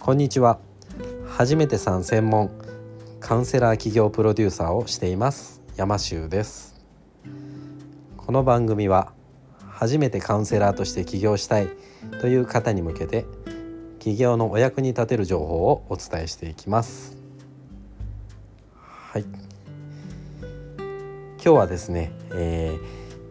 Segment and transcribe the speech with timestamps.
[0.00, 0.58] こんにちは。
[1.28, 2.50] 初めてさん専門
[3.20, 6.80] カウンセラー企業プロデューサーをしています山修です。
[8.16, 9.12] この番組は
[9.68, 11.68] 初めてカウンセラーとして起業したい
[12.22, 13.26] という方に向けて
[13.98, 17.18] 起業のお役に立てる情報をお伝えしていきます。
[18.78, 19.22] はい。
[19.22, 19.36] 今
[21.42, 22.80] 日はですね、えー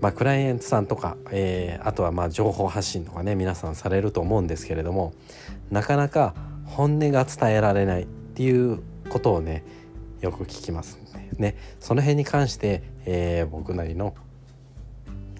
[0.00, 5.14] まあ、クライアントさんとか、えー、あとはまあ情報発信とかね皆さんされると思うんですけれども
[5.70, 6.34] なかなか
[6.66, 9.64] 本音が伝えられないっていうことをね
[10.20, 10.98] よく聞きます
[11.38, 14.14] ねその辺に関して、えー、僕なりの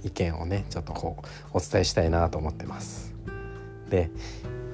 [0.05, 1.17] 意見をねちょっとこ
[1.55, 3.15] うお伝えしたいなと思ってます。
[3.91, 4.11] で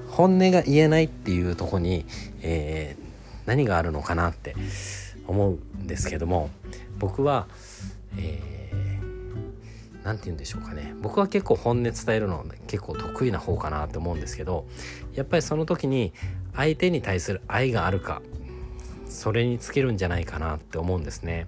[0.08, 2.04] 本音が言えないっていうとこに、
[2.42, 4.54] えー、何があるのかなって
[5.26, 6.50] 思うんですけども
[6.98, 7.46] 僕は、
[8.18, 8.61] えー
[10.04, 10.94] 何て言うんでしょうかね。
[11.00, 14.66] 僕は結構本音伝えるの結構得意な方かなって思うんですけど
[15.14, 16.12] やっぱりその時に
[16.54, 18.22] 相手に対する愛があるか
[19.06, 21.46] それにつけるんじゃないかなって思うんですね。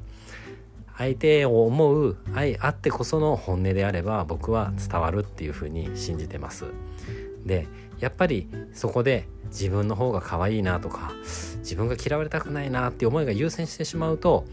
[0.97, 6.67] 相手を思う愛あってこその本音であれば僕は伝わるっていうふうに信じてます。
[7.45, 7.67] で
[7.99, 11.13] やっぱりそこで自分の方が可愛いなとか
[11.59, 14.45] 自分が嫌われたくないなって思いが優先してしまうと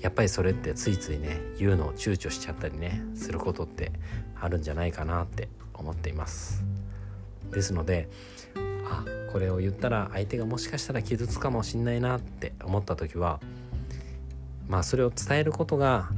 [0.00, 3.92] やっぱりそれってついついね言うのを躊躇しちゃったりねすることって
[4.40, 6.64] あるんじゃないかなって思っています。
[7.50, 8.08] ですので
[8.84, 13.40] あこれを言ったら相手がもしかしたら傷つくかもしんないなって思った時は
[14.68, 16.10] まあそれを伝えることが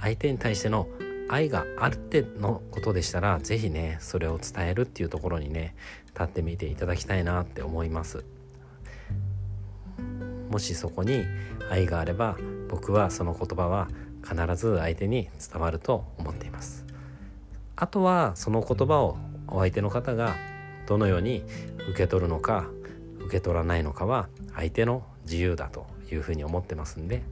[0.00, 0.88] 相手に対しての
[1.28, 5.74] 愛があるってのことでしたら是非ねそれを伝えるっていうところにね
[6.08, 8.24] 立ってみていただきたいなって思います。
[10.50, 11.24] もしそこに
[11.70, 12.36] 愛があれば
[12.68, 13.88] 僕はその言葉は
[14.22, 16.84] 必ず相手に伝わると思っています。
[17.76, 20.34] あとはその言葉をお相手の方が
[20.86, 21.44] どのように
[21.90, 22.66] 受け取るのか
[23.20, 27.22] 受け取らないのかは相手の自由だというふうに思ってますんで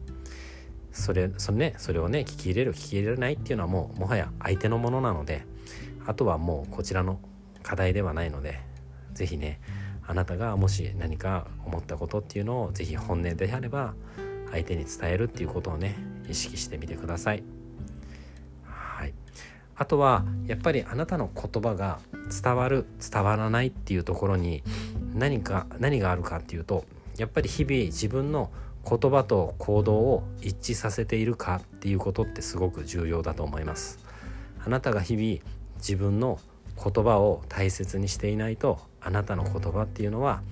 [0.93, 5.45] それそれ,、ね、それをね聞き入れる聞き入れないっていうのはもうもはや相手のものなので
[6.07, 7.19] あとはもうこちらの
[7.63, 8.61] 課題ではないので
[9.15, 9.61] 是非ね
[10.07, 13.95] あなたがもし何か思ったことっていうのを是非本音であれば
[14.51, 15.97] 相手に伝えるっていうことをね
[16.29, 17.43] 意識してみてください。
[18.65, 19.15] はい、
[19.77, 21.99] あとはやっぱりあなたの言葉が
[22.43, 24.63] 伝わる伝わらないっていうところに
[25.15, 26.85] 何か何があるかっていうと
[27.17, 28.51] やっぱり日々自分の
[28.89, 33.99] 言葉と行動を一致させているかっていうことってすごく重要だと思います。
[34.65, 36.39] あなたが日々自分の
[36.83, 40.43] 言葉を大切にしていないとあなたの言葉っていうのは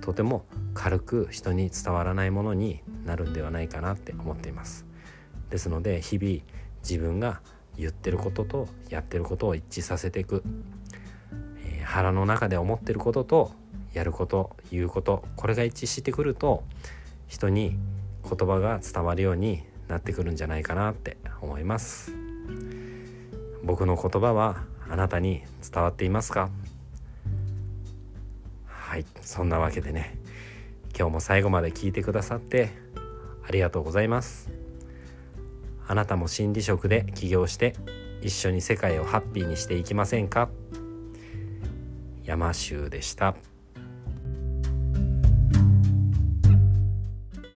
[0.00, 4.86] とても軽く人に伝わらないものになるんではないかなって思っています。
[5.50, 6.40] ですので日々
[6.82, 7.40] 自分が
[7.76, 10.42] 言ってることとやってることを一致させていく、
[11.64, 13.52] えー、腹の中で思ってることと
[13.92, 16.64] やること言うことこれが一致してくると
[17.28, 17.76] 人に
[18.22, 22.12] 言葉が伝わるようになってくるんじゃないかなって思います。
[23.62, 26.50] 僕の言葉はあなたに伝わっていますか？
[28.66, 30.16] はいそんなわけでね
[30.96, 32.70] 今日も最後まで聞いてくださって
[33.46, 34.50] ありがとうございます。
[35.86, 37.74] あなたも心理職で起業して
[38.22, 40.48] 一緒に世界をハッピーにしていきませんか？
[42.22, 43.34] 山州でした。